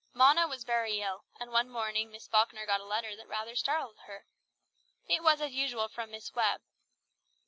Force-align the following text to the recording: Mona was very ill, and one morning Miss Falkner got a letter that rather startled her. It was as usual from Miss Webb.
Mona 0.15 0.47
was 0.47 0.63
very 0.63 0.99
ill, 0.99 1.25
and 1.39 1.51
one 1.51 1.69
morning 1.69 2.09
Miss 2.09 2.27
Falkner 2.27 2.65
got 2.65 2.81
a 2.81 2.85
letter 2.85 3.15
that 3.15 3.27
rather 3.27 3.55
startled 3.55 3.99
her. 4.07 4.25
It 5.07 5.21
was 5.21 5.41
as 5.41 5.51
usual 5.51 5.89
from 5.89 6.09
Miss 6.09 6.33
Webb. 6.33 6.61